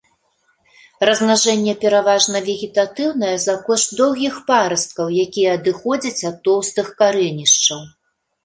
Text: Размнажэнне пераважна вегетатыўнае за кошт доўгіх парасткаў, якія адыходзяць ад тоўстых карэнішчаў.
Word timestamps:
Размнажэнне 1.09 1.75
пераважна 1.83 2.41
вегетатыўнае 2.47 3.33
за 3.45 3.55
кошт 3.67 3.93
доўгіх 3.99 4.41
парасткаў, 4.49 5.05
якія 5.25 5.55
адыходзяць 5.59 6.25
ад 6.31 6.41
тоўстых 6.49 6.87
карэнішчаў. 7.05 7.87